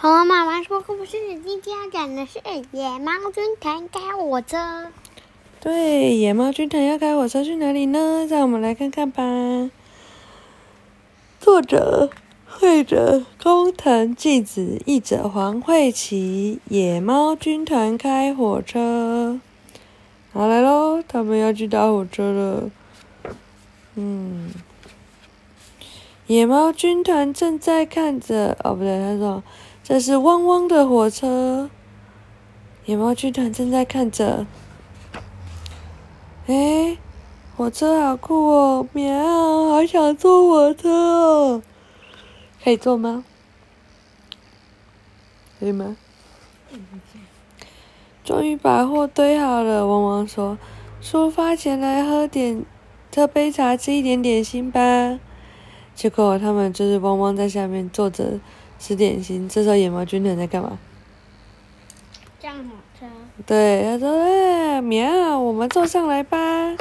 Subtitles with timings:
[0.00, 2.40] 恐龙妈妈说故事，今天要讲的是
[2.72, 4.88] 野猫军团开火车。
[5.60, 8.26] 对，野猫军团要开火车去哪里呢？
[8.28, 9.22] 让我们来看看吧。
[11.40, 12.10] 作者：
[12.46, 16.58] 绘者工藤纪子，译者黄慧琪。
[16.68, 19.40] 野猫军团开火车，
[20.32, 22.70] 好来喽，他们要去搭火车了。
[23.94, 24.50] 嗯，
[26.26, 29.42] 野猫军团正在看着，哦，不对，他说
[29.86, 31.68] 这是汪汪的火车。
[32.86, 34.46] 野猫军团正在看着。
[36.46, 36.96] 哎，
[37.54, 38.88] 火车好酷哦！
[38.94, 41.62] 喵，好想坐火车哦！
[42.62, 43.24] 可以坐吗？
[45.60, 45.98] 可以吗？
[48.24, 50.56] 终于把货堆好了，汪汪说
[51.02, 52.64] ：“出发前来喝点，
[53.14, 55.20] 喝杯茶，吃一点点心吧。”
[55.94, 58.40] 结果他们就是汪汪在下面坐着
[58.84, 59.48] 吃点心。
[59.48, 60.78] 这时候野猫军团在干嘛？
[62.38, 63.06] 上火车。
[63.46, 66.76] 对，他说：“哎，喵，我们坐上来吧。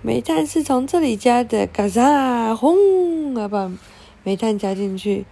[0.00, 3.70] 煤炭是从这里加的，嘎嚓，轰，要把
[4.24, 5.26] 煤炭加进去，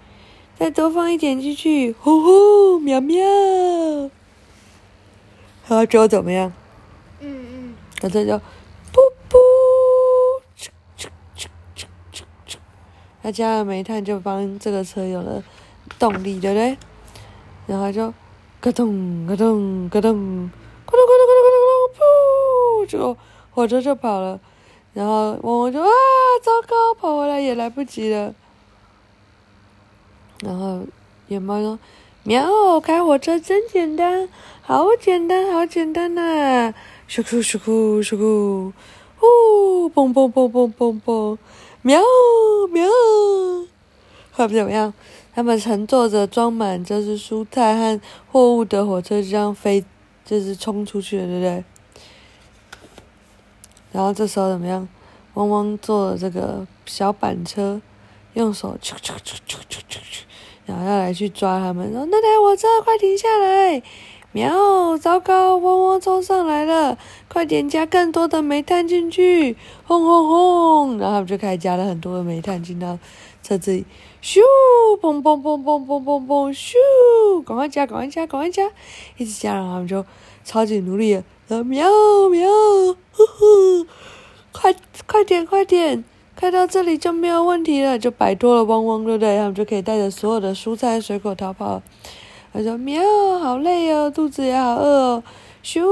[0.59, 3.25] 再多放一点进去，呼呼，喵喵。
[5.67, 6.53] 然后之后怎么样？
[7.21, 7.75] 嗯嗯。
[8.03, 8.41] 然后就，
[13.27, 15.43] 他加了煤炭就帮这个车有了
[15.99, 16.79] 动力，对不对？
[17.67, 18.15] 然后就。
[18.61, 20.15] 咯咚咯咚咯咚，
[20.87, 21.49] 咕咚咕咚咕咚咕
[21.97, 22.87] 咚，噗！
[22.87, 23.17] 就
[23.51, 24.41] 火车就跑了，
[24.93, 25.89] 然后汪汪就啊，
[26.41, 28.33] 糟糕，跑回来也来不及了。
[30.41, 30.81] 然后
[31.27, 31.79] 野猫说
[32.25, 34.29] ：“喵，开火车真简单，
[34.63, 36.73] 好简单，好简单呐！
[37.09, 38.73] 咻酷咻酷咻酷，
[39.19, 41.39] 呼，嘣嘣嘣嘣嘣嘣，
[41.87, 42.03] 喵
[42.73, 42.85] 喵，
[44.35, 44.93] 看怎么样？”
[45.33, 48.01] 他们乘坐着装满就是蔬菜和
[48.33, 49.85] 货物的火车，这样飞，
[50.25, 51.65] 就是冲出去了，对不对？
[53.93, 54.89] 然后这时候怎么样？
[55.35, 57.81] 汪汪坐这个小板车，
[58.35, 60.23] 用手啾啾啾啾啾啾啾，
[60.65, 61.93] 然后要来去抓他们。
[61.93, 63.81] 说：“那台火车快停下来！”
[64.37, 66.99] 喵，糟糕，汪汪冲上来了！
[67.27, 69.57] 快点加更多的煤炭进去！
[69.87, 70.99] 轰轰轰！
[70.99, 72.99] 然后他们就开始加了很多的煤炭进到
[73.43, 73.87] 车子里。
[74.23, 74.41] 咻，
[75.01, 76.75] 嘣嘣嘣嘣嘣嘣嘣，咻，
[77.45, 78.71] 赶快加，赶快加，赶快加，
[79.17, 80.05] 一直加，然后他们就
[80.45, 81.89] 超级努力了，喵
[82.29, 82.51] 喵，
[83.13, 83.87] 呼呼，
[84.53, 84.75] 快
[85.07, 86.05] 快点快点，
[86.37, 89.39] 开到这里就没有问题了，就摆脱了汪汪，对不对？
[89.39, 91.83] 他们就可以带着所有的蔬菜水果逃跑了。
[92.57, 93.03] 他说喵，
[93.39, 95.23] 好累哦，肚子也好饿哦，
[95.63, 95.83] 咻，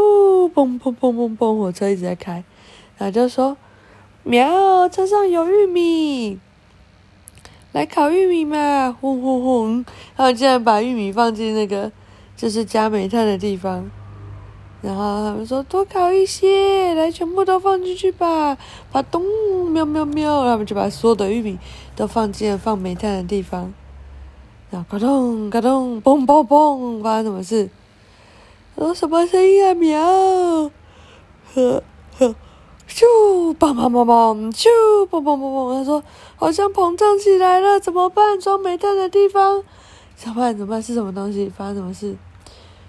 [0.51, 2.43] 嘣嘣嘣嘣嘣，火车一直在开，
[2.97, 3.55] 然后就说
[4.23, 6.39] 喵，车上有玉米。
[7.73, 9.85] 来烤玉米嘛，轰轰轰！
[10.17, 11.93] 然后竟然把玉米放进那个
[12.35, 13.91] 就是加煤炭的地方，
[14.81, 18.57] 然后他们说多烤一些，来全部都放进去吧，
[18.91, 19.23] 把咚
[19.71, 21.59] 喵喵喵，他们就把所有的玉米
[21.95, 23.75] 都放进了放煤炭的地方，
[24.75, 27.71] 然后嘎咚嘎咚，嘣嘣嘣，发生什么事？
[28.77, 29.73] 说什么声音啊？
[29.75, 30.71] 喵，
[31.55, 31.83] 呵
[32.19, 32.35] 呵。
[32.89, 33.05] 咻，
[33.57, 34.67] 砰砰砰砰，咻，
[35.09, 35.79] 砰砰砰砰。
[35.79, 36.03] 他说
[36.35, 38.39] ：“好像膨胀起来了，怎么办？
[38.41, 39.63] 装煤炭的地方
[40.17, 40.57] 怎么办？
[40.57, 40.83] 怎么办？
[40.83, 41.49] 是什么东西？
[41.57, 42.17] 发生什么事？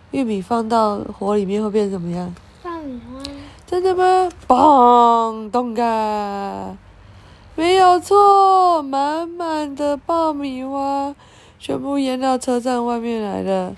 [0.10, 2.34] 玉米放到火里面会变怎么样？
[2.64, 3.24] 爆米花？
[3.68, 4.30] 真的吗？
[4.48, 6.76] 嘣，咚嘎，
[7.56, 11.16] 没有错，满满的爆米花
[11.60, 13.76] 全部淹到车站外面来了。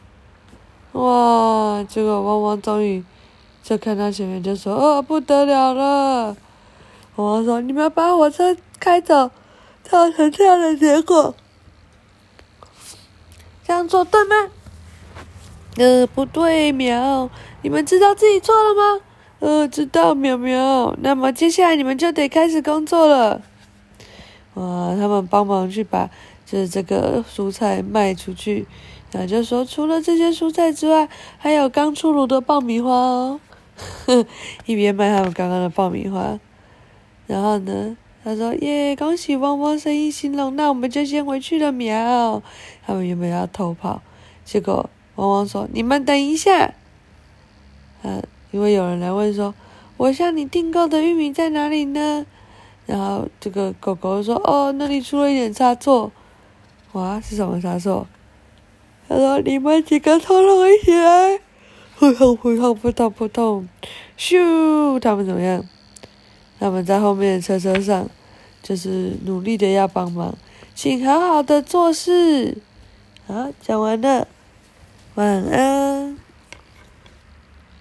[0.94, 3.04] 哇，这个汪汪终于。”
[3.64, 6.38] 就看到前面就说：“哦，不得了了！”
[7.16, 9.30] 我说：“你们把火车开走，
[9.84, 11.36] 造成这样的结果，
[13.66, 14.50] 这样做对吗
[15.76, 17.30] ？”“呃，不对，苗！
[17.62, 19.04] 你们知道自己错了吗
[19.40, 20.96] ？”“呃，知道，苗苗。
[21.04, 23.42] ”“那么接下来你们就得开始工作了。”
[24.56, 24.96] 哇！
[24.96, 26.10] 他们帮忙去把
[26.50, 28.66] 就是这个蔬菜卖出去，
[29.12, 33.42] 然后就说：“除了这些蔬菜之外，还有刚出炉的爆米花哦。
[34.66, 36.39] ”一边卖他们刚刚的爆米花，
[37.27, 42.42] 然后呢，他说：“耶，恭喜汪汪生意兴隆，那我们就先回去了。”喵，
[42.86, 44.01] 他们原本要偷跑，
[44.45, 46.74] 结果汪汪说：“你们等一下。”
[48.04, 49.54] 嗯，因为有人来问说
[49.98, 52.25] ：“我向你订购的玉米在哪里呢？”
[52.88, 56.10] 然后这个狗狗说：“哦，那里出了一点差错。”
[56.94, 58.07] 哇，是什么杀手？
[59.07, 61.39] 他说：“你们几个偷了一起来。”
[61.98, 63.68] 扑通扑通扑通扑通，
[64.18, 65.00] 咻！
[65.00, 65.63] 他们怎么样？
[66.60, 68.07] 他们在后面的车车上，
[68.62, 70.38] 就是努力的要帮忙，
[70.75, 72.57] 请好好的做事。
[73.25, 74.28] 好，讲完了，
[75.16, 76.18] 晚安。